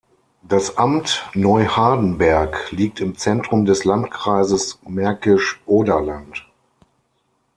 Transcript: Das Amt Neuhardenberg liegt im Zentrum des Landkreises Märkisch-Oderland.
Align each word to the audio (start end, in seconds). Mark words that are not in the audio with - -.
Das 0.41 0.79
Amt 0.79 1.29
Neuhardenberg 1.35 2.71
liegt 2.71 3.01
im 3.01 3.15
Zentrum 3.19 3.65
des 3.65 3.85
Landkreises 3.85 4.79
Märkisch-Oderland. 4.87 6.43